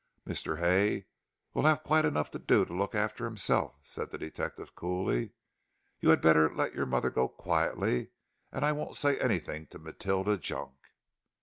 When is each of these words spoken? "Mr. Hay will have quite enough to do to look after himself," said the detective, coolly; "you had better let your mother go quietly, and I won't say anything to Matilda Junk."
"Mr. 0.27 0.57
Hay 0.57 1.05
will 1.53 1.65
have 1.65 1.83
quite 1.83 2.05
enough 2.05 2.31
to 2.31 2.39
do 2.39 2.65
to 2.65 2.73
look 2.73 2.95
after 2.95 3.23
himself," 3.23 3.77
said 3.83 4.09
the 4.09 4.17
detective, 4.17 4.73
coolly; 4.73 5.33
"you 5.99 6.09
had 6.09 6.21
better 6.21 6.51
let 6.55 6.73
your 6.73 6.87
mother 6.87 7.11
go 7.11 7.29
quietly, 7.29 8.09
and 8.51 8.65
I 8.65 8.71
won't 8.71 8.95
say 8.95 9.19
anything 9.19 9.67
to 9.67 9.77
Matilda 9.77 10.39
Junk." 10.39 10.73